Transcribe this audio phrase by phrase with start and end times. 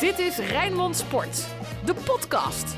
[0.00, 1.48] Dit is Rijnmond Sport,
[1.84, 2.76] de podcast.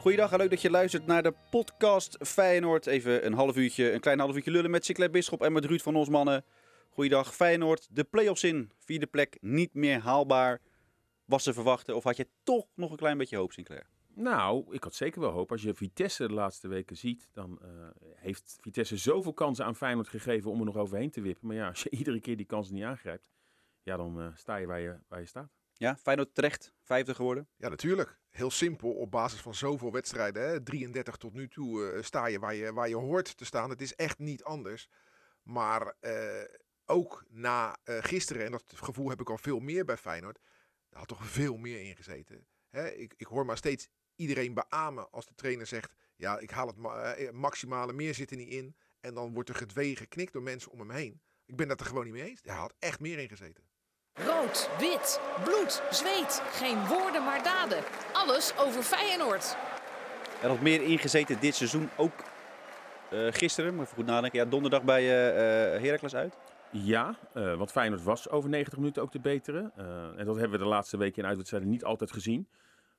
[0.00, 2.86] Goeiedag en leuk dat je luistert naar de podcast Feyenoord.
[2.86, 5.80] Even een half uurtje, een klein half uurtje lullen met Sinclair Bisschop en met Ruud
[5.80, 6.44] van Osmannen.
[6.90, 8.70] Goeiedag Feyenoord, de play-offs in.
[8.78, 10.60] Vierde plek, niet meer haalbaar.
[11.24, 13.86] Was te verwachten of had je toch nog een klein beetje hoop Sinclair?
[14.14, 15.50] Nou, ik had zeker wel hoop.
[15.50, 17.68] Als je Vitesse de laatste weken ziet, dan uh,
[18.14, 21.46] heeft Vitesse zoveel kansen aan Feyenoord gegeven om er nog overheen te wippen.
[21.46, 23.24] Maar ja, als je iedere keer die kansen niet aangrijpt,
[23.88, 25.50] ja, dan uh, sta je waar, je waar je staat.
[25.72, 27.48] Ja, Feyenoord terecht vijfde geworden?
[27.56, 28.18] Ja, natuurlijk.
[28.30, 28.92] Heel simpel.
[28.92, 32.72] Op basis van zoveel wedstrijden, hè, 33 tot nu toe, uh, sta je waar, je
[32.72, 33.70] waar je hoort te staan.
[33.70, 34.88] Het is echt niet anders.
[35.42, 35.94] Maar
[36.84, 40.38] ook na gisteren, en dat gevoel heb ik al veel meer bij Feyenoord,
[40.88, 42.46] daar had toch veel meer in gezeten.
[42.68, 46.66] Hè, ik, ik hoor maar steeds iedereen beamen als de trainer zegt: Ja, ik haal
[46.66, 48.76] het ma maximale, meer zit er niet in.
[49.00, 51.20] En dan wordt er gedwee geknikt door mensen om hem heen.
[51.48, 52.40] Ik ben dat er gewoon niet mee eens.
[52.42, 53.64] Hij had echt meer in gezeten.
[54.26, 56.42] Rood, wit, bloed, zweet.
[56.52, 57.78] Geen woorden maar daden.
[58.12, 59.56] Alles over Feyenoord.
[60.42, 61.88] Er had meer ingezeten dit seizoen.
[61.96, 62.12] Ook
[63.12, 64.38] uh, gisteren, maar even goed nadenken.
[64.38, 66.36] Ja, donderdag bij uh, Heracles uit.
[66.70, 69.70] Ja, uh, want Feyenoord was over 90 minuten ook de betere.
[69.78, 72.48] Uh, en dat hebben we de laatste weken in uitwedstrijden niet altijd gezien.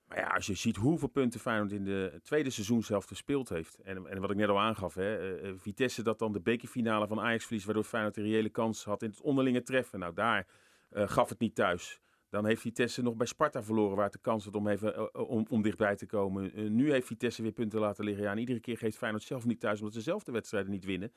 [0.07, 3.77] Maar ja, als je ziet hoeveel punten Feyenoord in de tweede seizoenshelft gespeeld heeft.
[3.83, 7.19] En, en wat ik net al aangaf, hè, uh, Vitesse dat dan de bekerfinale van
[7.19, 9.99] Ajax verliest, waardoor Feyenoord een reële kans had in het onderlinge treffen.
[9.99, 10.45] Nou, daar
[10.91, 12.01] gaf het niet thuis.
[12.29, 15.45] Dan heeft Vitesse nog bij Sparta verloren, waar het de kans had om, even, om,
[15.49, 16.75] om dichtbij te komen.
[16.75, 18.23] nu heeft Vitesse weer punten laten liggen.
[18.23, 20.85] Ja, en iedere keer geeft Feyenoord zelf niet thuis, omdat ze zelf de wedstrijden niet
[20.85, 21.11] winnen.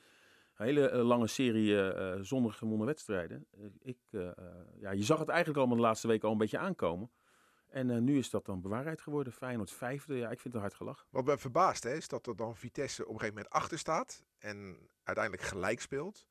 [0.57, 3.47] Een hele lange serie uh, zonder gewonnen wedstrijden.
[3.83, 3.99] ik,
[4.81, 7.11] ja, je zag het eigenlijk allemaal de laatste weken al een beetje aankomen.
[7.69, 9.33] En nu is dat dan bewaarheid geworden.
[9.33, 10.17] Feyenoord vijfde.
[10.17, 11.07] Ja, ik vind het hard gelach.
[11.11, 14.25] Wat me verbaast hè, is dat er dan Vitesse op een gegeven moment achter staat.
[14.39, 16.27] En uiteindelijk gelijk speelt.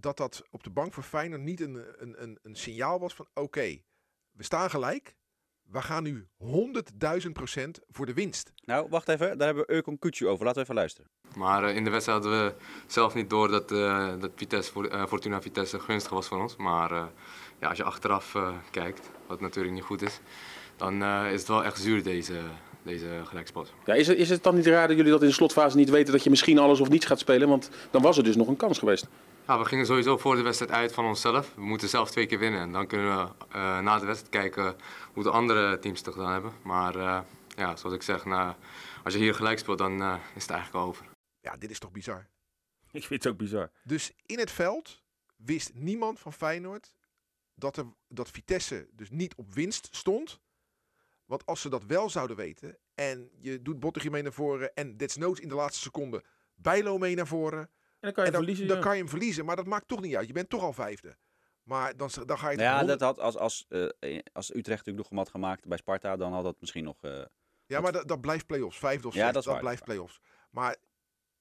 [0.00, 3.26] Dat dat op de bank voor Feyenoord niet een, een, een, een signaal was van
[3.28, 3.84] oké, okay,
[4.32, 5.16] we staan gelijk.
[5.70, 6.28] We gaan nu
[7.24, 8.52] 100.000 procent voor de winst.
[8.64, 9.38] Nou, wacht even.
[9.38, 10.44] Daar hebben we Eukon Kutsu over.
[10.44, 11.10] Laten we even luisteren.
[11.36, 12.54] Maar uh, in de wedstrijd hadden we
[12.86, 16.56] zelf niet door dat, uh, dat Vitesse, uh, Fortuna Vitesse gunstig was van ons.
[16.56, 16.90] Maar
[17.60, 18.36] ja, als je achteraf
[18.70, 20.20] kijkt, wat natuurlijk niet goed is,
[20.76, 22.40] dan is het wel echt zuur deze,
[22.82, 23.72] deze gelijkspot.
[23.84, 25.90] Ja, is, het, is het dan niet raar dat jullie dat in de slotfase niet
[25.90, 27.48] weten dat je misschien alles of niets gaat spelen?
[27.48, 29.06] Want dan was er dus nog een kans geweest.
[29.46, 31.54] Ja, we gingen sowieso voor de wedstrijd uit van onszelf.
[31.54, 32.60] We moeten zelf twee keer winnen.
[32.60, 34.76] En dan kunnen we uh, na de wedstrijd kijken
[35.12, 36.52] hoe de andere teams het gedaan hebben.
[36.62, 37.20] Maar uh,
[37.56, 38.54] ja, zoals ik zeg, nou,
[39.04, 41.06] als je hier gelijk speelt, dan uh, is het eigenlijk al over.
[41.40, 42.28] Ja, dit is toch bizar?
[42.90, 43.70] Ik vind het ook bizar.
[43.84, 45.02] Dus in het veld
[45.36, 46.92] wist niemand van Feyenoord
[47.54, 50.40] dat, er, dat Vitesse dus niet op winst stond.
[51.24, 54.96] Want als ze dat wel zouden weten en je doet Bottegje mee naar voren en
[54.96, 56.24] desnoods in de laatste seconde
[56.54, 57.70] Bijlo mee naar voren en
[58.06, 58.82] dan kan je, dan, verliezen, dan ja.
[58.82, 60.26] kan je hem verliezen, maar dat maakt toch niet uit.
[60.26, 61.16] Je bent toch al vijfde.
[61.62, 62.56] Maar dan, dan ga je...
[62.56, 63.88] Nou ja, dat had, als, als, uh,
[64.32, 67.04] als Utrecht natuurlijk nog had gemaakt bij Sparta, dan had dat misschien nog...
[67.04, 67.24] Uh,
[67.66, 68.78] ja, maar dat, dat blijft play-offs.
[68.78, 70.20] Vijfde of ja, zesde, dat, dat waar, blijft play-offs.
[70.50, 70.76] Maar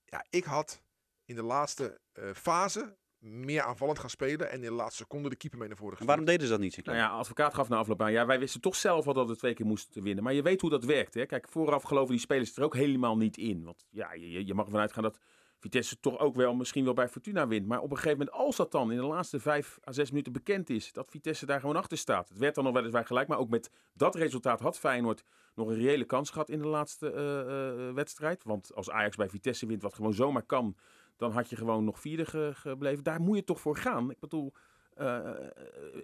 [0.04, 0.82] ja, ik had
[1.26, 5.36] in de laatste uh, fase meer aanvallend gaan spelen en in de laatste seconde de
[5.36, 6.18] keeper mee naar voren gestuurd.
[6.18, 6.86] Waarom deden ze dat niet?
[6.86, 8.12] Nou ja, advocaat gaf na afloop aan.
[8.12, 10.24] Ja, wij wisten toch zelf al dat we twee keer moesten winnen.
[10.24, 11.14] Maar je weet hoe dat werkt.
[11.14, 11.26] Hè?
[11.26, 13.64] Kijk, vooraf geloven die spelers er ook helemaal niet in.
[13.64, 15.20] Want ja, je, je mag ervan uitgaan dat
[15.66, 17.68] Vitesse toch ook wel misschien wel bij Fortuna wint.
[17.68, 20.32] Maar op een gegeven moment, als dat dan in de laatste vijf à zes minuten
[20.32, 22.30] bekend is, dat Vitesse daar gewoon achter staat.
[22.30, 25.24] Het werd dan nog weliswaar gelijk, maar ook met dat resultaat had Feyenoord
[25.56, 28.44] nog een reële kans gehad in de laatste uh, uh, wedstrijd.
[28.44, 30.76] Want als Ajax bij Vitesse wint, wat gewoon zomaar kan,
[31.18, 33.04] dan had je gewoon nog vierde ge gebleven.
[33.04, 34.12] Daar moet je toch voor gaan.
[34.12, 34.54] Ik bedoel,
[34.98, 35.20] uh,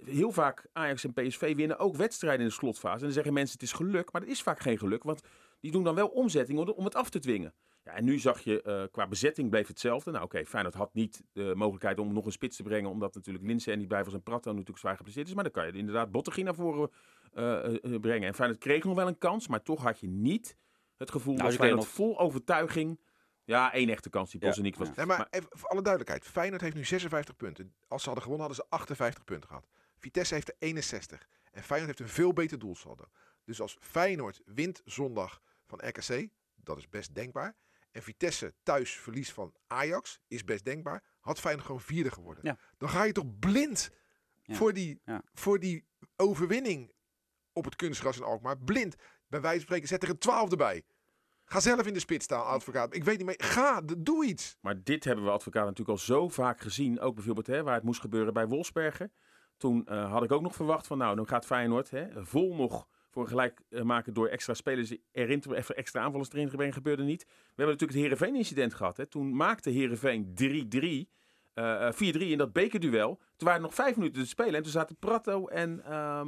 [0.05, 2.97] heel vaak Ajax en PSV winnen ook wedstrijden in de slotfase.
[2.97, 5.03] En dan zeggen mensen het is geluk, maar dat is vaak geen geluk.
[5.03, 5.21] Want
[5.59, 7.53] die doen dan wel omzetting om het af te dwingen.
[7.83, 10.11] Ja, en nu zag je, uh, qua bezetting bleef hetzelfde.
[10.11, 12.89] Nou oké, okay, Feyenoord had niet de mogelijkheid om nog een spits te brengen.
[12.89, 15.33] Omdat natuurlijk Linse en niet bij was en Prato natuurlijk zwaar geblesseerd is.
[15.33, 16.91] Maar dan kan je inderdaad Bottegien naar voren
[17.33, 18.27] uh, uh, brengen.
[18.27, 20.57] En Feyenoord kreeg nog wel een kans, maar toch had je niet
[20.97, 21.93] het gevoel nou, dat Feyenoord nog...
[21.93, 22.99] vol overtuiging...
[23.43, 24.79] Ja, één echte kans die Bosniek ja.
[24.79, 24.95] was.
[24.95, 26.25] Nee, maar even voor alle duidelijkheid.
[26.25, 27.73] Feyenoord heeft nu 56 punten.
[27.87, 29.67] Als ze hadden gewonnen hadden ze 58 punten gehad.
[29.97, 31.27] Vitesse heeft er 61.
[31.51, 33.03] En Feyenoord heeft een veel beter doelsaldo.
[33.43, 37.55] Dus als Feyenoord wint zondag van RKC, dat is best denkbaar.
[37.91, 41.03] En Vitesse thuis verlies van Ajax is best denkbaar.
[41.19, 42.43] Had Feyenoord gewoon vierde geworden.
[42.43, 42.57] Ja.
[42.77, 43.91] Dan ga je toch blind
[44.43, 44.55] ja.
[44.55, 45.21] voor, die, ja.
[45.33, 45.85] voor die
[46.15, 46.93] overwinning
[47.53, 48.57] op het kunstgras in Alkmaar.
[48.57, 48.95] Blind.
[49.27, 50.83] Bij wijze van spreken zet er een twaalfde bij.
[51.45, 52.95] Ga zelf in de spits staan, advocaat.
[52.95, 53.43] Ik weet niet meer.
[53.43, 54.57] Ga, doe iets.
[54.61, 56.99] Maar dit hebben we advocaat natuurlijk al zo vaak gezien.
[56.99, 59.13] Ook bijvoorbeeld hè, waar het moest gebeuren bij Wolfsbergen.
[59.57, 62.87] Toen uh, had ik ook nog verwacht van nou, dan gaat Feyenoord hè, vol nog
[63.11, 66.73] voor een gelijk maken door extra spelers erin te even extra aanvallers erin te brengen,
[66.73, 67.23] gebeurde niet.
[67.23, 68.97] We hebben natuurlijk het Heerenveen-incident gehad.
[68.97, 69.05] Hè.
[69.05, 71.09] Toen maakte Heerenveen 3-3.
[71.55, 73.15] Uh, eh, eh, 4-3 in dat bekerduel.
[73.15, 74.53] Toen waren er nog vijf minuten te spelen.
[74.53, 75.81] En toen zaten Prato en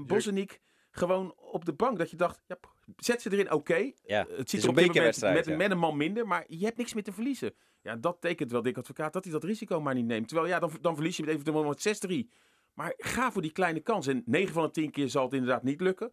[0.07, 0.59] Bozeniek
[0.91, 1.97] gewoon op de bank.
[1.97, 2.57] Dat je dacht, ja,
[2.97, 3.91] zet ze erin, oké.
[4.03, 5.55] Ja, Het zit een op dit moment met, ja.
[5.55, 7.53] met een man minder, maar je hebt niks meer te verliezen.
[7.81, 10.27] Ja, dat tekent wel Dick Advocaat dat hij dat risico maar niet neemt.
[10.27, 12.41] Terwijl ja, dan, dan verlies je met eventueel met 6-3.
[12.73, 14.07] Maar ga voor die kleine kans.
[14.07, 16.11] En 9 van de 10 keer zal het inderdaad niet lukken.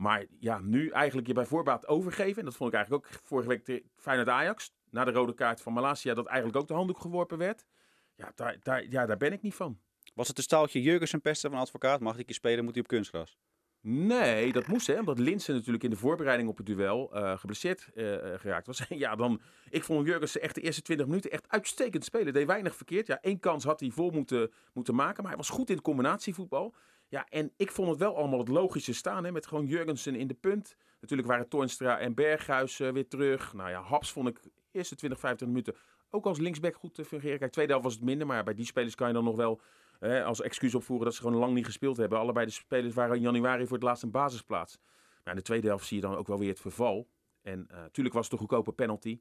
[0.00, 2.38] Maar ja, nu eigenlijk je bij voorbaat overgeven.
[2.38, 4.72] En dat vond ik eigenlijk ook vorige week Feyenoord Ajax.
[4.90, 7.66] Na de rode kaart van Malasia, dat eigenlijk ook de handdoek geworpen werd.
[8.14, 9.80] Ja, daar, daar, ja, daar ben ik niet van.
[10.14, 12.00] Was het een staaltje Jurgensen pesten van advocaat?
[12.00, 13.38] Mag ik je spelen, moet hij op kunstgras?
[13.80, 17.88] Nee, dat moest hè, omdat Linsen natuurlijk in de voorbereiding op het duel eh, geblesseerd
[17.94, 18.04] eh,
[18.36, 18.84] geraakt was.
[19.04, 22.32] ja, dan, ik vond Jurgensen echt de eerste 20 minuten echt uitstekend spelen.
[22.32, 23.06] Deed weinig verkeerd.
[23.06, 25.84] Ja, één kans had hij vol moeten, moeten maken, maar hij was goed in het
[25.84, 26.74] combinatievoetbal.
[27.10, 30.26] Ja, en ik vond het wel allemaal het logische staan, hè, met gewoon Jurgensen in
[30.26, 30.76] de punt.
[31.00, 33.52] Natuurlijk waren Toornstra en Berghuis eh, weer terug.
[33.52, 34.40] Nou ja, Haps vond ik
[34.72, 37.38] eerste 20, 25 minuten ook als linksback goed te fungeren.
[37.38, 39.60] Kijk, tweede helft was het minder, maar bij die spelers kan je dan nog wel
[40.00, 42.18] eh, als excuus opvoeren dat ze gewoon lang niet gespeeld hebben.
[42.18, 44.78] Allebei de spelers waren in januari voor het laatst een basisplaats.
[45.24, 47.08] Maar in de tweede helft zie je dan ook wel weer het verval.
[47.42, 49.20] En natuurlijk was het een goedkope penalty.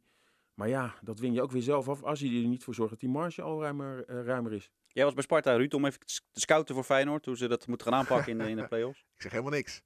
[0.59, 2.91] Maar ja, dat win je ook weer zelf af als je er niet voor zorgt
[2.91, 4.71] dat die marge al ruimer, eh, ruimer is.
[4.87, 7.25] Jij was bij Sparta, Ruud, om even te scouten voor Feyenoord.
[7.25, 8.99] Hoe ze dat moeten gaan aanpakken in de, in de play-offs.
[9.15, 9.81] Ik zeg helemaal niks.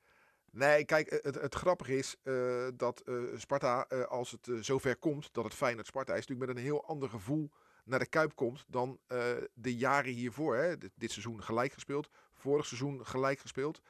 [0.52, 4.98] Nee, kijk, het, het grappige is eh, dat eh, Sparta, eh, als het eh, zover
[4.98, 7.52] komt dat het Feyenoord Sparta is, natuurlijk met een heel ander gevoel
[7.86, 9.20] naar de Kuip komt dan eh,
[9.54, 10.56] de jaren hiervoor.
[10.56, 10.78] Hè.
[10.78, 13.82] Dit, dit seizoen gelijk gespeeld, vorig seizoen gelijk gespeeld.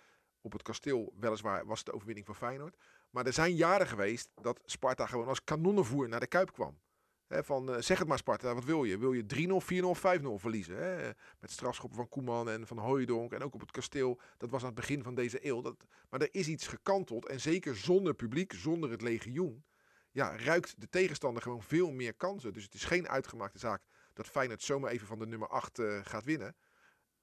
[0.41, 2.77] Op het kasteel weliswaar was het de overwinning van Feyenoord.
[3.13, 6.79] Maar er zijn jaren geweest dat Sparta gewoon als kanonnenvoer naar de Kuip kwam.
[7.27, 8.97] Van, eh, zeg het maar Sparta, wat wil je?
[8.97, 10.77] Wil je 3-0, 4-0, 5-0 verliezen?
[10.77, 11.09] Hè?
[11.39, 14.19] Met strafschoppen van Koeman en van Hooijdonk en ook op het kasteel.
[14.37, 15.61] Dat was aan het begin van deze eeuw.
[15.61, 15.75] Dat,
[16.09, 19.65] maar er is iets gekanteld en zeker zonder publiek, zonder het legioen,
[20.11, 22.53] ja, ruikt de tegenstander gewoon veel meer kansen.
[22.53, 23.81] Dus het is geen uitgemaakte zaak
[24.13, 26.55] dat Feyenoord zomaar even van de nummer 8 eh, gaat winnen.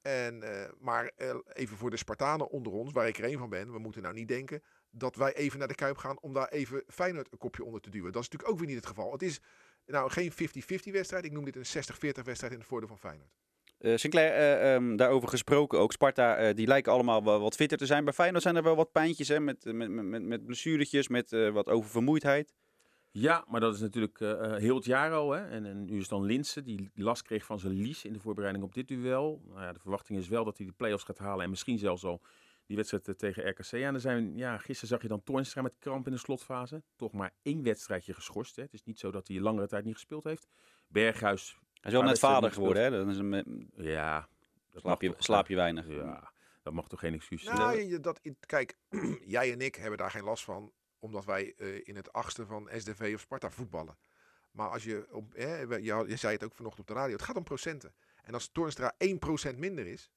[0.00, 1.12] En, eh, maar
[1.52, 4.14] even voor de Spartanen onder ons, waar ik er één van ben, we moeten nou
[4.14, 7.64] niet denken dat wij even naar de Kuip gaan om daar even Feyenoord een kopje
[7.64, 8.12] onder te duwen.
[8.12, 9.12] Dat is natuurlijk ook weer niet het geval.
[9.12, 9.40] Het is
[9.86, 10.34] nou geen 50-50
[10.92, 13.30] wedstrijd, ik noem dit een 60-40 wedstrijd in het voordeel van Feyenoord.
[13.80, 15.92] Eh, Sinclair, eh, ehm, daarover gesproken ook.
[15.92, 18.04] Sparta, eh, die lijken allemaal wel wat fitter te zijn.
[18.04, 21.32] Bij Feyenoord zijn er wel wat pijntjes, hè, met, met, met, met, met blessuretjes, met
[21.32, 22.54] eh, wat oververmoeidheid.
[23.10, 24.18] Ja, maar dat is natuurlijk
[24.60, 25.30] heel het jaar al.
[25.30, 25.48] Hè?
[25.48, 28.64] En, en nu is dan Linsen, die last kreeg van zijn lies in de voorbereiding
[28.64, 29.42] op dit duel.
[29.48, 31.44] Nou ja, de verwachting is wel dat hij de play-offs gaat halen.
[31.44, 32.20] En misschien zelfs al
[32.70, 33.64] die wedstrijd eh, tegen RKC.
[33.70, 36.82] Ja, en er zijn, ja, gisteren zag je dan Toornstra met kramp in de slotfase.
[36.96, 38.56] Toch maar één wedstrijdje geschorst.
[38.56, 38.62] Hè?
[38.62, 40.48] Het is niet zo dat hij langere tijd niet gespeeld heeft.
[40.86, 42.90] Berghuis, Hij is wel net vader geworden, hè.
[42.90, 43.42] Dan is hem, eh,
[43.76, 44.28] ja...
[44.70, 45.86] Dat slaap, je, toch- slaap je weinig.
[45.88, 46.32] Ja,
[46.62, 47.56] dat mag toch geen excuus zijn?
[47.56, 48.76] Nou, je, dat, kijk,
[49.36, 52.68] jij en ik hebben daar geen last van, omdat wij eh, in het achtste van
[52.76, 53.98] SDV of Sparta voetballen.
[54.50, 57.12] Maar als je, op, hè, we- je, je zei het ook vanochtend op de radio,
[57.16, 57.94] het gaat om procenten.
[58.22, 58.94] En als Toornstra
[59.52, 60.10] 1% minder is,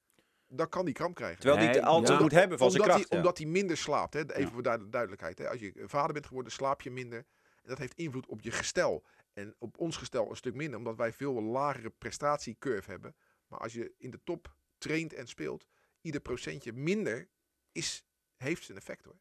[0.56, 1.40] dan kan die kramp krijgen.
[1.40, 2.22] Terwijl hij Nee, het altijd ja.
[2.22, 3.10] moet hebben van zijn omdat, kracht.
[3.10, 3.24] hij, ja.
[3.24, 4.14] omdat hij minder slaapt.
[4.14, 4.20] Hè?
[4.20, 4.48] Even Ja.
[4.50, 5.38] voor duid- duidelijkheid.
[5.38, 5.48] Hè?
[5.48, 7.18] Als je vader bent geworden, slaap je minder.
[7.62, 9.04] En dat heeft invloed op je gestel.
[9.32, 13.14] En op ons gestel een stuk minder, omdat wij veel lagere prestatiecurve hebben.
[13.46, 15.66] Maar als je in de top traint en speelt,
[16.00, 17.28] ieder procentje minder
[17.72, 18.04] is,
[18.36, 19.16] heeft zijn effect hoor.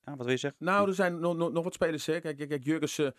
[0.00, 0.64] Ja, wat wil je zeggen?
[0.64, 2.06] Nou, er zijn nog, nog, nog wat spelers.
[2.06, 2.20] Hè.
[2.20, 3.14] Kijk, kijk, kijk Jurgensen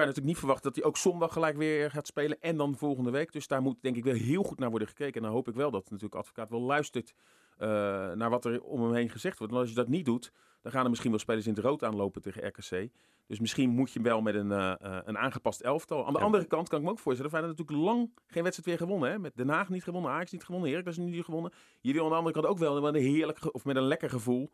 [0.00, 2.40] kan je natuurlijk niet verwachten dat hij ook zondag gelijk weer gaat spelen.
[2.40, 3.32] En dan volgende week.
[3.32, 5.14] Dus daar moet denk ik wel heel goed naar worden gekeken.
[5.14, 7.14] En dan hoop ik wel dat natuurlijk advocaat wel luistert
[7.58, 7.68] eh,
[8.12, 9.52] naar wat er om hem heen gezegd wordt.
[9.52, 11.84] Want als je dat niet doet, dan gaan er misschien wel spelers in het rood
[11.84, 12.88] aanlopen tegen RKC.
[13.26, 16.06] Dus misschien moet je wel met een, eh, een aangepast elftal.
[16.06, 16.24] Aan de Ja.
[16.24, 17.30] andere kant kan ik me ook voorstellen.
[17.30, 19.10] Feyenoord natuurlijk lang geen wedstrijd weer gewonnen.
[19.10, 19.18] Hè?
[19.18, 21.52] Met Den Haag niet gewonnen, Ajax niet gewonnen, Heracles niet gewonnen.
[21.80, 24.50] Wil aan de andere kant ook wel met een heerlijk of met een lekker gevoel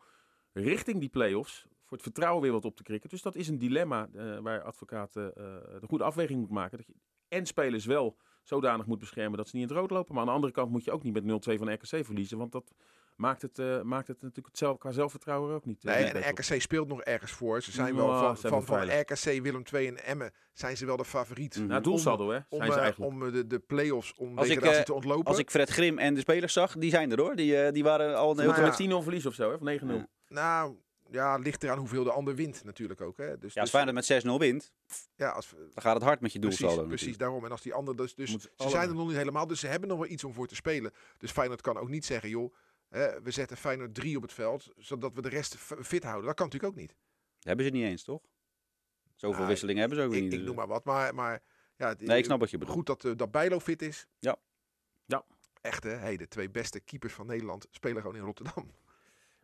[0.53, 3.09] richting die play-offs voor het vertrouwen weer wat op te krikken.
[3.09, 5.43] Dus dat is een dilemma eh, waar advocaten eh,
[5.79, 6.77] de goede afweging moet maken.
[6.77, 6.93] Dat je
[7.27, 10.11] en spelers wel zodanig moet beschermen dat ze niet in het rood lopen.
[10.13, 12.37] Maar aan de andere kant moet je ook niet met 0-2 van RKC verliezen.
[12.37, 12.73] Want dat
[13.15, 15.85] maakt het, eh, maakt het natuurlijk het zelf, qua zelfvertrouwen ook niet.
[15.85, 16.37] eh, Nee, en op.
[16.39, 17.61] RKC speelt nog ergens voor.
[17.61, 18.99] Ze zijn Ja, wel ze van, zijn van, van.
[18.99, 21.57] RKC, Willem II en Emmen zijn ze wel de favoriet.
[21.57, 21.67] Mhm.
[21.67, 23.11] Nou, doelsaldo hè, Om, zijn ze eh, eigenlijk.
[23.11, 25.25] om eh, de, de play-offs, om Als ik, eh, te ontlopen.
[25.25, 27.35] Als ik Fred Grim en de spelers zag, die zijn er hoor.
[27.35, 29.55] Die, eh, die waren al een heel met 10-0 verlies of zo, hè?
[29.55, 29.95] Of 9-0.
[29.95, 30.07] Ja.
[30.27, 30.75] Nou,
[31.11, 33.17] ja, ligt eraan hoeveel de ander wint natuurlijk ook.
[33.17, 33.37] Hè.
[33.37, 34.71] Dus, Ja, als dus- Feyenoord met 6-0 wint,
[35.15, 37.19] ja, als, dan gaat het hard met je precies, doelsaldo precies natuurlijk.
[37.29, 37.45] daarom.
[37.45, 39.59] En als die ander dus, dus Moet ze alle- zijn er nog niet helemaal, dus
[39.59, 40.91] ze hebben nog wel iets om voor te spelen.
[41.17, 42.53] Dus Feyenoord kan ook niet zeggen, joh,
[42.89, 46.25] hè, we zetten Feyenoord 3 op het veld, zodat we de rest fit houden.
[46.25, 46.95] Dat kan natuurlijk ook niet.
[47.39, 48.21] Hebben ze niet eens, toch?
[49.15, 50.31] Zoveel Nou, wisselingen hebben ze ook Ik, niet.
[50.33, 51.41] ik dus- noem maar wat, maar, maar
[51.77, 52.77] ja, het- Nee, ik snap wat je bedoelt.
[52.77, 54.07] Goed dat, eh, dat Bijlo fit is.
[54.19, 54.35] Ja.
[55.05, 55.25] Ja.
[55.61, 58.71] Echt hè, hey, de twee beste keepers van Nederland spelen gewoon in Rotterdam.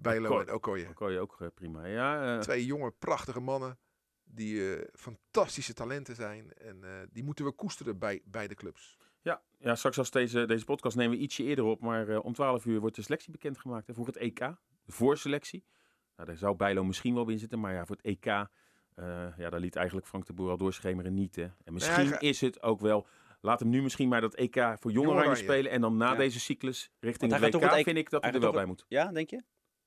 [0.04, 0.46] Bijlo Okoye.
[0.86, 1.14] en Okoye.
[1.14, 1.86] Je ook eh, prima.
[1.86, 3.78] Ja, eh, Twee jonge, prachtige mannen
[4.24, 6.54] die eh, fantastische talenten zijn.
[6.54, 8.98] En eh, die moeten we koesteren bij beide clubs.
[9.22, 11.82] Ja, ja straks als deze, deze podcast nemen we ietsje eerder op.
[11.82, 14.40] Maar eh, om 12 uur wordt de selectie bekendgemaakt hè, voor het EK.
[14.86, 15.66] De voorselectie.
[16.16, 17.60] Nou, daar zou Bijlo misschien wel in zitten.
[17.60, 18.46] Maar ja, voor het EK, eh,
[19.38, 21.36] ja, daar liet eigenlijk Frank de Boer al doorschemeren niet.
[21.36, 21.48] Hè.
[21.64, 23.08] En misschien ga- is het ook wel...
[23.42, 25.44] Laat hem nu misschien maar dat EK voor Jong Jong Oranje Oranje.
[25.44, 25.72] spelen.
[25.72, 26.18] En dan na Ja.
[26.18, 28.86] deze cyclus richting het WK het vind ik dat hij er wel toch bij moet.
[28.88, 29.44] Ja, denk je?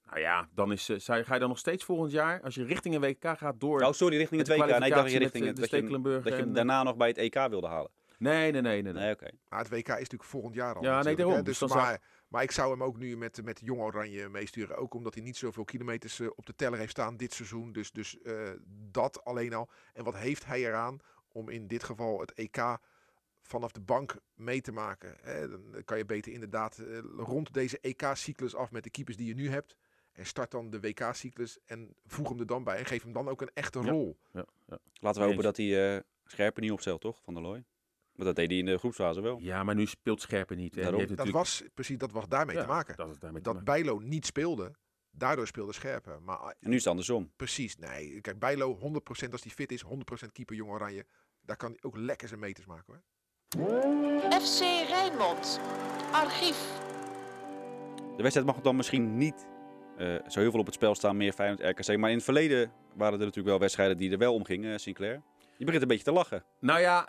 [0.06, 2.64] Nou ja, dan is, eh, zou ga je dan nog steeds volgend jaar, als je
[2.64, 3.82] richting een WK gaat, door...
[3.82, 4.56] Oh, sorry, richting het WK.
[4.56, 6.48] Nee, ik dacht dat je richting het, eh, dat de je, Stekelenburg dat je hem
[6.48, 7.90] en- daarna nog bij het EK wilde halen.
[8.18, 8.92] Nee, nee, nee, nee.
[8.92, 9.14] nee.
[9.48, 10.82] Maar het WK is natuurlijk volgend jaar al.
[10.82, 11.34] Ja, nee, daarom.
[11.42, 14.76] Dus Dus zou- maar, maar ik zou hem ook nu met, met Jong Oranje meesturen.
[14.76, 17.72] Ook omdat hij niet zoveel kilometers eh, op de teller heeft staan dit seizoen.
[17.72, 18.50] Dus, dus eh,
[18.90, 19.70] dat alleen al.
[19.92, 20.98] En wat heeft hij eraan
[21.28, 22.78] om in dit geval het EK
[23.42, 25.16] vanaf de bank mee te maken?
[25.20, 25.48] Hè?
[25.48, 29.34] Dan kan je beter inderdaad eh, rond deze EK-cyclus af met de keepers die je
[29.34, 29.76] nu hebt.
[30.16, 32.76] En start dan de WK-cyclus en voeg hem er dan bij.
[32.78, 34.18] En geef hem dan ook een echte rol.
[34.32, 34.78] Ja, ja.
[35.00, 37.20] Laten we hopen dat hij eh Scherpen niet opstelt, toch?
[37.23, 37.64] Van der Looy.
[38.12, 39.38] Maar dat deed hij in de groepsfase wel.
[39.40, 40.75] ja, maar nu speelt Scherpen niet.
[40.75, 40.94] Daarom.
[40.94, 42.96] heeft Dat natuurlijk- was precies dat was daarmee Ja, te maken.
[42.96, 43.73] Dat, is daarmee te Dat maken.
[43.82, 44.73] Bijlo niet speelde,
[45.11, 46.25] daardoor speelde Scherpen.
[46.25, 47.32] Maar En nu is het andersom.
[47.37, 48.20] Precies, nee.
[48.20, 51.06] Kijk, Bijlo 100% als hij fit is, 100% keeper Jong Oranje.
[51.40, 53.02] Daar kan hij ook lekker zijn meters maken hoor.
[54.40, 55.61] FC Rijnmond.
[56.12, 56.78] Archief.
[58.16, 59.46] De wedstrijd mag dan misschien niet
[59.98, 61.96] eh, zo heel veel op het spel staan, meer Feyenoord RKC.
[61.96, 64.78] Maar in het verleden waren er natuurlijk wel wedstrijden die er wel om gingen, eh,
[64.78, 65.22] Sinclair.
[65.56, 66.44] Je begint een beetje te lachen.
[66.60, 67.08] Nou ja,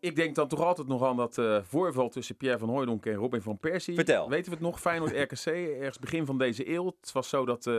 [0.00, 3.14] ik denk dan toch altijd nog aan dat eh, voorval tussen Pierre van Hooijdonk en
[3.14, 3.94] Robin van Persie.
[3.94, 4.28] Vertel.
[4.28, 4.80] Weten we het nog?
[4.80, 6.86] Feyenoord RKC, ergens begin van deze eeuw.
[7.00, 7.72] Het was zo dat eh,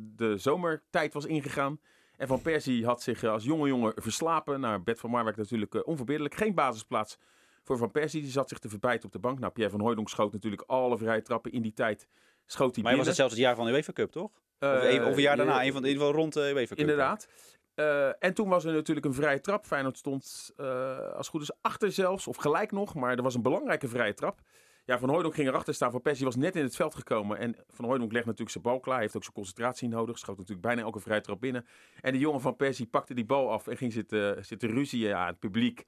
[0.00, 1.80] de zomertijd was ingegaan.
[2.16, 4.60] En Van Persie had zich als jonge jongen verslapen.
[4.60, 6.34] Nou, Bert van Marwijk natuurlijk onverbiddelijk.
[6.34, 7.18] Geen basisplaats
[7.62, 8.22] voor Van Persie.
[8.22, 9.38] Die zat zich te verbijten op de bank.
[9.38, 12.06] Nou, Pierre van Hooijdonk schoot natuurlijk alle vrije trappen in die tijd.
[12.52, 14.24] Schoot hij Maar was het zelfs het jaar van de UEFA Cup, toch?
[14.24, 16.40] Of, Eh, een, of een jaar daarna, eh, een van, in ieder geval rond de
[16.40, 16.78] UEFA Cup.
[16.78, 17.28] Inderdaad.
[17.74, 19.66] Eh, en toen was er natuurlijk een vrije trap.
[19.66, 22.26] Feyenoord stond, als het goed is, achter zelfs.
[22.26, 22.94] Of gelijk nog.
[22.94, 24.40] Maar er was een belangrijke vrije trap.
[24.84, 25.90] Ja, Van Hooydonk ging erachter staan.
[25.90, 27.38] Van Persie was net in het veld gekomen.
[27.38, 29.00] En Van Hooydonk legt natuurlijk zijn bal klaar.
[29.00, 30.18] Heeft ook zijn concentratie nodig.
[30.18, 31.66] Schoot natuurlijk bijna elke vrije trap binnen.
[32.00, 35.00] En de jongen van Persie pakte die bal af en ging zitten, zitten ruzien.
[35.00, 35.86] Ja, het publiek.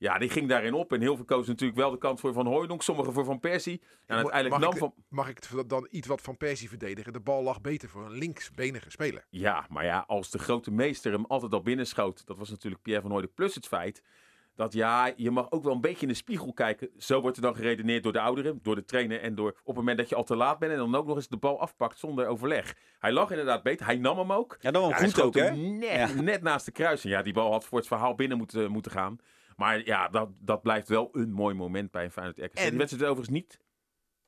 [0.00, 0.92] Ja, die ging daarin op.
[0.92, 2.82] En heel veel kozen natuurlijk wel de kant voor Van Hooydonk.
[2.82, 3.82] Sommigen voor Van Persie.
[4.06, 4.94] En uiteindelijk mag, nam ik, Van...
[5.08, 7.12] mag ik het dan iets wat van Persie verdedigen?
[7.12, 9.24] De bal lag beter voor een linksbenige speler.
[9.30, 13.02] Ja, maar ja, als de grote meester hem altijd al binnenschoot, dat was natuurlijk Pierre
[13.02, 13.34] van Hooydonk.
[13.34, 14.02] Plus het feit
[14.54, 16.90] dat ja, je mag ook wel een beetje in de spiegel kijken.
[16.98, 19.76] Zo wordt er dan geredeneerd door de ouderen, door de trainer en door op het
[19.76, 21.98] moment dat je al te laat bent en dan ook nog eens de bal afpakt
[21.98, 22.74] zonder overleg.
[22.98, 24.56] Hij lag inderdaad beter, hij nam hem ook.
[24.60, 25.50] Ja, dan wel Ja, hij goed ook, hè?
[25.56, 26.20] Net, Ja.
[26.20, 27.12] net naast de kruising.
[27.14, 29.18] Ja, die bal had voor het verhaal binnen moeten, moeten gaan.
[29.60, 32.54] Maar ja, dat, dat blijft wel een mooi moment bij een Feyenoord RKC.
[32.54, 33.60] En- Die wedstrijd is overigens niet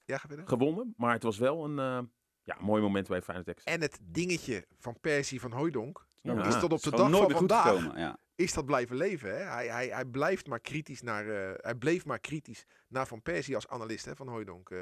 [0.04, 2.08] Ja, gewonnen, maar het was wel een eh,
[2.42, 3.64] ja, mooi moment bij Feyenoord RKC.
[3.64, 7.68] En het dingetje van Persie van Hooijdonk Ja, is tot op de dag van vandaag
[7.68, 7.98] gekomen.
[8.00, 8.18] Ja.
[8.34, 9.30] is dat blijven leven.
[9.30, 9.42] Hè?
[9.42, 13.54] Hij, hij, hij blijft maar kritisch naar, eh, hij bleef maar kritisch naar Van Persie
[13.54, 14.70] als analist hè, van Hooijdonk.
[14.70, 14.78] eh,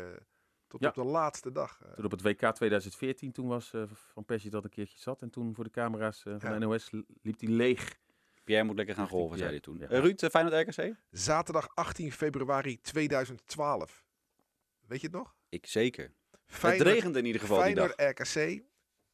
[0.66, 0.88] tot Ja.
[0.88, 1.80] op de laatste dag.
[1.94, 5.22] Toen op het WK 2014, toen was eh, Van Persie dat een keertje zat.
[5.22, 6.58] En toen voor de camera's van Ja.
[6.58, 6.90] de NOS
[7.22, 7.98] liep hij leeg.
[8.44, 9.78] Pierre moet lekker gaan golven, zei hij toen.
[9.78, 9.88] Ja.
[9.88, 10.96] Eh, Ruud, eh, Feyenoord RKC?
[11.10, 14.04] Zaterdag 18 februari 2012.
[14.86, 15.36] Weet je het nog?
[15.48, 16.12] Ik zeker.
[16.46, 17.92] Feyenoord, het regende in ieder geval die dag.
[17.94, 18.62] Feyenoord RKC.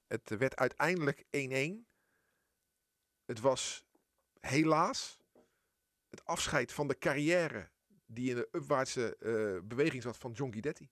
[0.07, 1.87] Het werd uiteindelijk 1-1.
[3.25, 3.85] Het was
[4.41, 5.19] helaas
[6.09, 7.71] het afscheid van de carrière
[8.07, 10.91] die in de upwaartse eh, beweging zat van John Guidetti.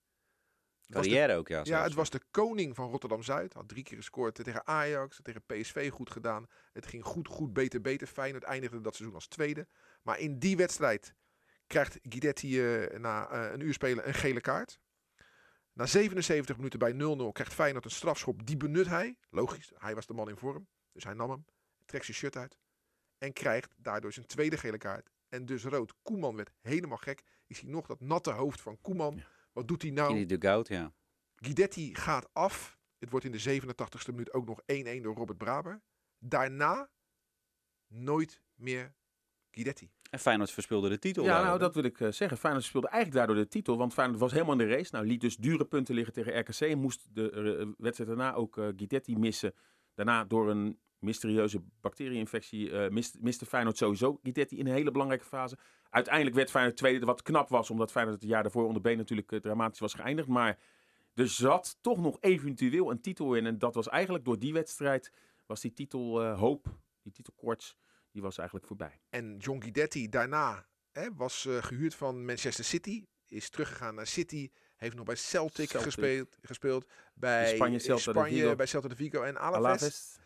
[0.86, 1.60] De- Carrière ook, ja.
[1.62, 3.52] ja, het was de koning van Rotterdam-Zuid.
[3.52, 6.46] Had drie keer gescoord tegen Ajax, tegen PSV goed gedaan.
[6.72, 8.06] Het ging goed, goed, beter, beter.
[8.06, 9.66] Feyenoord eindigde dat seizoen als tweede.
[10.02, 11.14] Maar in die wedstrijd
[11.66, 14.80] krijgt Guidetti eh, na eh, een uur spelen een gele kaart.
[15.72, 18.46] Na 77 minuten bij 0-0 krijgt Feyenoord een strafschop.
[18.46, 19.18] Die benut hij.
[19.30, 20.68] Logisch, hij was de man in vorm.
[20.92, 21.44] Dus hij nam hem,
[21.84, 22.58] trekt zijn shirt uit.
[23.18, 25.10] En krijgt daardoor zijn tweede gele kaart.
[25.28, 25.94] En dus rood.
[26.02, 27.22] Koeman werd helemaal gek.
[27.46, 29.22] Ik zie nog dat natte hoofd van Koeman.
[29.54, 30.18] Wat doet hij nou?
[30.18, 30.92] In dugout, ja.
[31.36, 32.78] Guidetti gaat af.
[32.98, 34.64] Het wordt in de 87ste minuut ook nog 1-1
[35.02, 35.82] door Robert Braber.
[36.18, 36.90] Daarna
[37.86, 38.94] nooit meer
[39.50, 39.90] Guidetti.
[40.10, 41.24] En Feyenoord verspeelde de titel.
[41.24, 42.38] Ja, nou dat wil ik eh, zeggen.
[42.38, 43.76] Feyenoord speelde eigenlijk daardoor de titel.
[43.76, 44.94] Want Feyenoord was helemaal in de race.
[44.94, 46.60] Nou liet dus dure punten liggen tegen RKC.
[46.60, 49.54] En moest de eh, wedstrijd daarna ook eh Guidetti missen.
[49.94, 55.24] Daarna door een mysterieuze bacteriënfectie eh, mist, miste Feyenoord sowieso Guidetti in een hele belangrijke
[55.24, 55.56] fase.
[55.90, 57.70] Uiteindelijk werd Feyenoord tweede, wat knap was.
[57.70, 60.28] Omdat Feyenoord het jaar daarvoor onder B natuurlijk eh, dramatisch was geëindigd.
[60.28, 60.58] Maar
[61.14, 63.46] er zat toch nog eventueel een titel in.
[63.46, 65.12] En dat was eigenlijk door die wedstrijd,
[65.46, 67.76] was die titel eh, hoop, die titelkoorts,
[68.10, 69.00] die was eigenlijk voorbij.
[69.08, 73.04] En John Guidetti daarna hè, was eh, gehuurd van Manchester City.
[73.26, 74.50] Is teruggegaan naar City.
[74.76, 75.92] Heeft nog bij Celtic, Celtic.
[75.92, 76.88] Gespeeld, gespeeld.
[77.14, 78.54] Bij In Spanje, Celta de Vigo.
[78.54, 79.56] bij Celta de Vigo en Alaves.
[79.56, 80.16] Alaves,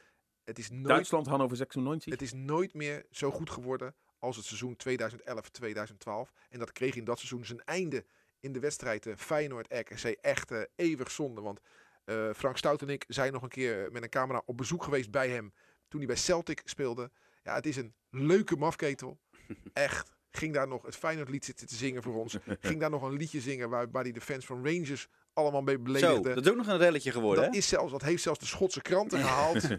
[0.49, 2.13] Het, is nooit, Duitsland, Hannover 96.
[2.13, 6.33] het is nooit meer zo goed geworden als het seizoen 2011-2012.
[6.49, 8.05] En dat kreeg in dat seizoen zijn einde
[8.41, 10.05] in de wedstrijd eh, Feyenoord-RKC.
[10.21, 11.61] Echt eh, eeuwig zonde, want
[12.05, 15.11] eh, Frank Stout en ik zijn nog een keer met een camera op bezoek geweest
[15.11, 15.53] bij hem
[15.89, 17.11] toen hij bij Celtic speelde.
[17.43, 19.19] Ja, het is een leuke mafketel.
[19.73, 20.17] Echt.
[20.31, 22.37] Ging daar nog het Feyenoord lied zitten te zingen voor ons.
[22.61, 25.77] Ging daar nog een liedje zingen waar, waar hij de fans van Rangers allemaal mee
[25.77, 26.35] Zo, beledigde.
[26.35, 27.59] dat is ook nog een relletje geworden, Dat, hè?
[27.59, 29.69] is zelfs, dat heeft zelfs de Schotse kranten gehaald.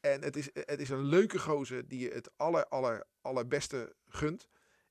[0.00, 4.48] en het is, het is een leuke gozer die je het aller, aller, allerbeste gunt.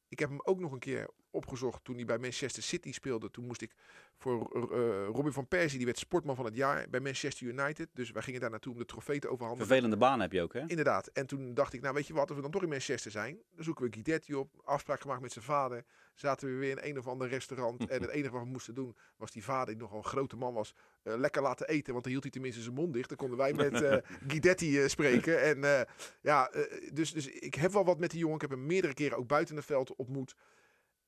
[0.08, 3.32] Ik heb hem ook nog een keer opgezocht toen hij bij Manchester City speelde.
[3.32, 3.74] Toen moest ik
[4.18, 7.90] voor eh, Robin van Persie, die werd sportman van het jaar bij Manchester United.
[7.94, 9.68] Dus wij gingen daar naartoe om de trofee te overhandigen.
[9.68, 10.64] Vervelende baan heb je ook, hè?
[10.68, 11.08] Inderdaad.
[11.08, 13.38] En toen dacht ik, nou weet je wat, als we dan toch in Manchester zijn,
[13.56, 14.62] dan zoeken we Guidetti op.
[14.64, 15.86] Afspraak gemaakt met zijn vader.
[16.14, 17.88] Zaten we weer in een of ander restaurant.
[17.88, 20.54] en het enige wat we moesten doen, was die vader, die nogal een grote man
[20.54, 21.92] was, eh, lekker laten eten.
[21.92, 23.10] Want dan hield hij tenminste zijn mond dicht.
[23.10, 25.42] Dan konden wij met eh Guidetti spreken.
[25.42, 25.88] En
[26.22, 26.52] ja,
[26.94, 28.36] dus, dus ik heb wel wat met die jongen.
[28.36, 30.36] Ik heb hem meerdere keren ook buiten het veld ontmoet.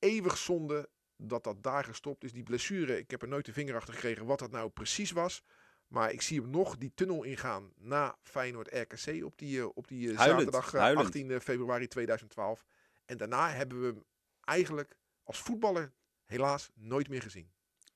[0.01, 2.34] Eeuwig zonde dat dat daar gestopt is.
[2.34, 5.43] Die blessure, ik heb er nooit de vinger achter gekregen wat dat nou precies was.
[5.88, 9.88] Maar ik zie hem nog die tunnel ingaan na Feyenoord RKC op die, eh, op
[9.88, 11.05] die eh, Huilend, zaterdag eh, huilend.
[11.05, 12.65] 18 februari 2012.
[13.05, 14.03] En daarna hebben we hem
[14.41, 15.93] eigenlijk als voetballer
[16.25, 17.51] helaas nooit meer gezien.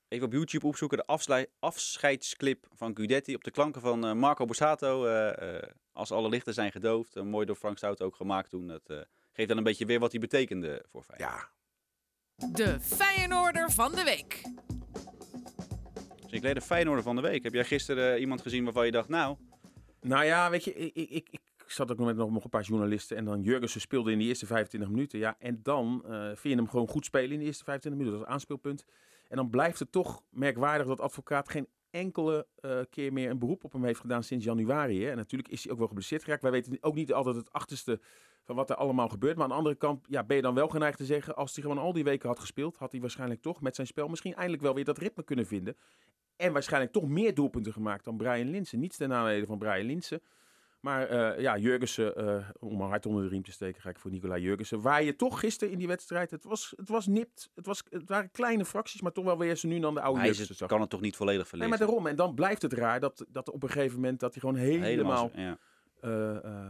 [0.08, 1.06] Even op YouTube opzoeken de
[1.60, 5.06] afscheidsclip van Gudetti op de klanken van eh, Marco Borsato.
[5.06, 7.16] eh, eh, als alle lichten zijn gedoofd.
[7.16, 8.68] Eh, mooi door Frank Stout ook gemaakt toen.
[8.68, 11.32] Dat eh, geeft dan een beetje weer wat hij betekende voor Feyenoord.
[11.32, 11.50] Ja,
[12.36, 14.44] De Feyenoorder van de week.
[16.22, 17.44] Dus ik de Feyenoorder van de week.
[17.44, 19.38] Heb jij gisteren eh, iemand gezien waarvan je dacht, nou,
[20.02, 22.64] Nou ja, weet je, ik, ik, ik, ik zat ook met nog, nog een paar
[22.64, 23.18] journalisten.
[23.18, 25.20] En dan Jurgensen speelde in de eerste 25 minuten.
[25.20, 28.20] Ja, en dan eh, vind je hem gewoon goed spelen in de eerste 25 minuten.
[28.20, 28.86] Dat is aanspeelpunt.
[29.30, 33.64] En dan blijft het toch merkwaardig dat advocaat geen enkele eh, keer meer een beroep
[33.64, 35.04] op hem heeft gedaan sinds januari.
[35.04, 35.10] Hè.
[35.10, 36.42] En natuurlijk is hij ook wel geblesseerd geraakt.
[36.42, 38.00] Wij weten ook niet altijd het achterste
[38.44, 39.36] van wat er allemaal gebeurt.
[39.36, 41.36] Maar aan de andere kant ja, ben je dan wel geneigd te zeggen...
[41.36, 42.78] als hij gewoon al die weken had gespeeld...
[42.78, 45.78] had hij waarschijnlijk toch met zijn spel misschien eindelijk wel weer dat ritme kunnen vinden.
[46.36, 48.80] En waarschijnlijk toch meer doelpunten gemaakt dan Brian Linsen.
[48.80, 50.22] Niets ten nadele van Brian Linsen.
[50.86, 54.00] Maar eh, ja, Jurgensen, eh, om een hart onder de riem te steken, ga ik
[54.00, 54.82] voor Nicola Jurgensen.
[54.82, 57.50] Waar je toch gisteren in die wedstrijd, het was, het was nipt.
[57.56, 60.20] Het, was, het waren kleine fracties, maar toch wel weer zo nu dan de oude
[60.20, 60.68] hij Jurgensen zag.
[60.70, 61.78] kan het toch niet volledig Nee, verliezen.
[61.78, 62.08] maar daarom.
[62.08, 65.32] En dan blijft het raar dat, dat op een gegeven moment dat hij gewoon helemaal,
[65.36, 65.58] ja.
[66.02, 66.66] eh, eh,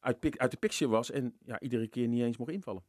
[0.00, 1.10] uit, pik- uit de picture was.
[1.10, 2.82] En ja, iedere keer niet eens mocht invallen.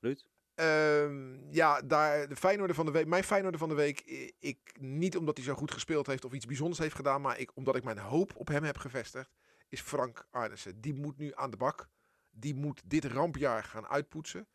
[0.00, 0.26] Ruud?
[0.54, 3.06] Ehm, ja, daar, de Feyenoorder van de week.
[3.06, 4.00] Mijn Feyenoorder van de week.
[4.38, 7.20] Ik, niet omdat hij zo goed gespeeld heeft of iets bijzonders heeft gedaan.
[7.20, 9.30] Maar ik, omdat ik mijn hoop op hem heb gevestigd.
[9.68, 10.80] Is Frank Arnissen.
[10.80, 11.88] Die moet nu aan de bak.
[12.30, 14.48] Die moet dit rampjaar gaan uitpoetsen.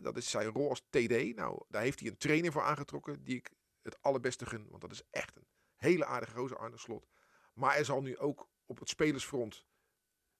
[0.00, 1.34] Dat is zijn rol als TD.
[1.34, 3.24] Nou, daar heeft hij een trainer voor aangetrokken.
[3.24, 3.50] Die ik
[3.82, 4.66] het allerbeste gun.
[4.68, 7.08] Want dat is echt een hele aardige gozer, Arne Slot.
[7.52, 9.66] Maar er zal nu ook op het spelersfront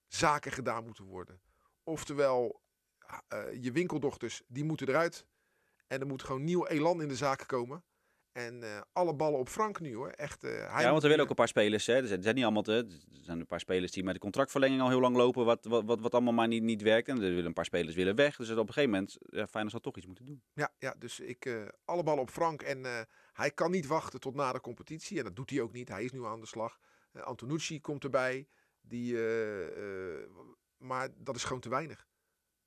[0.07, 1.41] zaken gedaan moeten worden.
[1.83, 2.63] Oftewel,
[3.29, 5.27] eh, je winkeldochters, die moeten eruit.
[5.87, 7.85] En er moet gewoon nieuw elan in de zaak komen.
[8.37, 10.09] En eh, alle ballen op Frank nu hoor.
[10.09, 11.87] Echt, eh, hij ja, want er willen ook een paar spelers.
[11.87, 11.95] Hè.
[11.95, 12.63] Er, zijn, er zijn niet allemaal.
[12.63, 15.45] te- er zijn een paar spelers die met de contractverlenging al heel lang lopen.
[15.45, 17.09] Wat, wat, wat, wat allemaal maar niet, niet werkt.
[17.09, 18.37] En er willen een paar spelers willen weg.
[18.37, 19.17] Dus op een gegeven moment.
[19.21, 20.43] Ja, Feyenoord zal toch iets moeten doen.
[20.53, 22.63] Ja, ja dus ik, eh, alle ballen op Frank.
[22.63, 25.19] En hij kan niet wachten tot na de competitie.
[25.19, 25.89] En dat doet hij ook niet.
[25.89, 26.79] Hij is nu aan de slag.
[27.13, 28.49] Antonucci komt erbij.
[28.81, 29.15] Die,
[30.77, 32.07] maar dat is gewoon te weinig.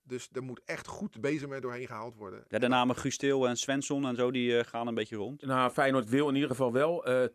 [0.10, 2.44] Dus er moet echt goed bezig mee doorheen gehaald worden.
[2.48, 4.32] Ja, de namen Gusteel en Svensson en zo.
[4.32, 5.46] Die eh, gaan een beetje rond.
[5.46, 7.30] Nou, Feyenoord wil in ieder geval wel eh, eh,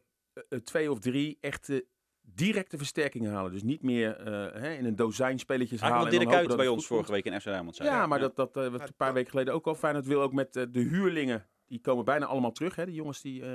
[0.65, 1.87] twee of drie echte
[2.35, 3.53] directe versterkingen halen.
[3.53, 5.97] Dus niet meer eh, hè, in een dozijn spelletjes halen.
[5.97, 7.89] Eigenlijk en wat dan Dirk Kuyt bij ons vorige week in FC Rijnmond zei.
[7.89, 9.75] Ja, maar dat, dat een paar weken geleden ook al.
[9.75, 11.47] Feyenoord wil ook met de huurlingen.
[11.67, 12.77] Die komen bijna allemaal terug.
[12.77, 12.85] Hè?
[12.85, 13.49] Die jongens die eh,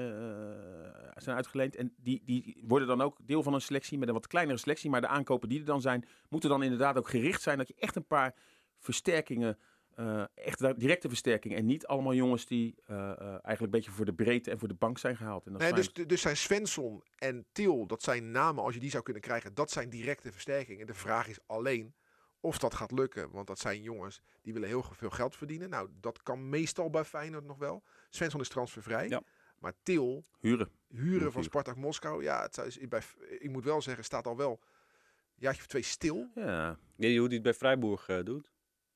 [1.15, 1.75] zijn uitgeleend.
[1.75, 3.97] En die, die worden dan ook deel van een selectie.
[3.97, 4.89] Met een wat kleinere selectie.
[4.89, 6.05] Maar de aankopen die er dan zijn.
[6.29, 7.57] Moeten dan inderdaad ook gericht zijn.
[7.57, 8.35] Dat je echt een paar
[8.79, 9.57] versterkingen.
[9.95, 11.57] eh, echt directe versterkingen.
[11.57, 14.67] En niet allemaal jongens die eh, eh, eigenlijk een beetje voor de breedte en voor
[14.67, 15.45] de bank zijn gehaald.
[15.45, 18.79] En dat Nee, dus, Feyenoord- dus zijn Svensson en Til, dat zijn namen, als je
[18.79, 20.85] die zou kunnen krijgen, dat zijn directe versterkingen.
[20.85, 21.93] De vraag is alleen
[22.39, 23.31] of dat gaat lukken.
[23.31, 25.69] Want dat zijn jongens die willen heel veel geld verdienen.
[25.69, 27.83] Nou, dat kan meestal bij Feyenoord nog wel.
[28.09, 29.07] Svensson is transfervrij.
[29.07, 29.21] Ja.
[29.59, 30.69] Maar Til, huren.
[30.87, 31.43] huren van.
[31.43, 33.01] Spartak Moskou, ja, het is, bij,
[33.39, 36.29] ik moet wel zeggen, staat al wel een jaartje of twee stil.
[36.35, 36.79] Ja.
[36.95, 38.51] Weet je hoe hij het bij Freiburg eh, doet?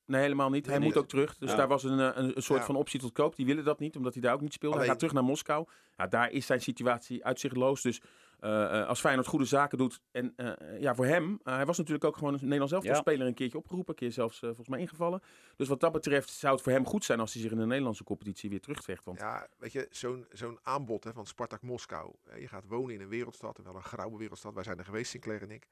[0.06, 0.66] Nee, helemaal niet.
[0.66, 1.02] Hij Nee, moet nee.
[1.02, 1.36] ook terug.
[1.38, 1.56] Dus Ja.
[1.56, 2.66] daar was een, eh, een, een soort Ja.
[2.66, 3.36] van optie tot koop.
[3.36, 4.76] Die willen dat niet, omdat hij daar ook niet speelde.
[4.78, 5.66] Hij gaat terug naar Moskou.
[5.96, 7.82] Ja, daar is zijn situatie uitzichtloos.
[7.82, 8.00] Dus
[8.40, 10.00] eh, als Feyenoord goede zaken doet.
[10.10, 10.34] En
[10.80, 12.94] ja, voor hem, hij was natuurlijk ook gewoon een Nederlands zelf Ja.
[12.94, 13.90] speler een keertje opgeroepen.
[13.94, 15.22] Een keer zelfs volgens mij ingevallen.
[15.56, 17.66] Dus wat dat betreft zou het voor hem goed zijn als hij zich in de
[17.66, 19.04] Nederlandse competitie weer terugvecht.
[19.04, 22.12] Want Ja, weet je, zo'n zo'n aanbod hè, van Spartak Moskou.
[22.40, 24.54] Je gaat wonen in een wereldstad, wel een grauwe wereldstad.
[24.54, 25.66] Wij zijn er geweest, Sinclair en ik.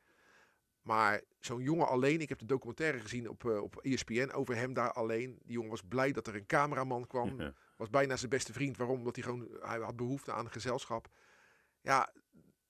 [0.83, 4.73] Maar zo'n jongen alleen, ik heb de documentaire gezien op, eh, op ESPN over hem
[4.73, 5.39] daar alleen.
[5.43, 7.41] Die jongen was blij dat er een cameraman kwam.
[7.41, 7.55] Ja.
[7.77, 8.77] Was bijna zijn beste vriend.
[8.77, 8.99] Waarom?
[8.99, 11.09] Omdat hij gewoon, hij had behoefte aan gezelschap.
[11.81, 12.13] Ja,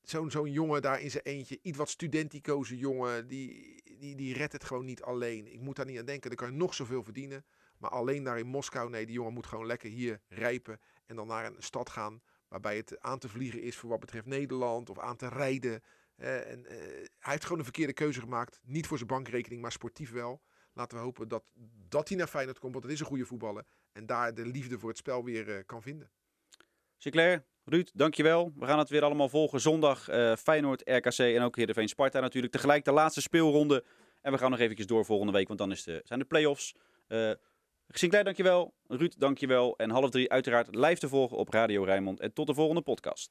[0.02, 4.52] zo'n zo'n jongen daar in zijn eentje, iets wat studenticoze jongen, die, die, die redt
[4.52, 5.52] het gewoon niet alleen.
[5.52, 7.44] Ik moet daar niet aan denken, dan kan je nog zoveel verdienen.
[7.78, 10.80] Maar alleen daar in Moskou, nee, die jongen moet gewoon lekker hier rijpen.
[11.06, 14.26] En dan naar een stad gaan waarbij het aan te vliegen is voor wat betreft
[14.26, 15.82] Nederland of aan te rijden.
[16.16, 16.76] Eh, en, eh,
[17.18, 18.60] hij heeft gewoon een verkeerde keuze gemaakt.
[18.64, 20.42] Niet voor zijn bankrekening, maar sportief wel.
[20.72, 21.44] Laten we hopen dat,
[21.88, 23.64] dat hij naar Feyenoord komt, want het is een goede voetballer.
[23.92, 26.10] En daar de liefde voor het spel weer eh, kan vinden.
[26.96, 28.52] Sinclair, Ruud, dankjewel.
[28.56, 29.60] We gaan het weer allemaal volgen.
[29.60, 30.04] Zondag
[30.38, 32.52] Feyenoord, RKC en ook Heerenveen Sparta natuurlijk.
[32.52, 33.84] Tegelijk de laatste speelronde.
[34.20, 36.74] En we gaan nog eventjes door volgende week, want dan is de, zijn de play-offs.
[37.88, 38.74] Sinclair, dankjewel.
[38.86, 39.76] Ruud, dankjewel.
[39.76, 42.20] En half drie uiteraard live te volgen op Radio Rijnmond.
[42.20, 43.30] En tot de volgende podcast.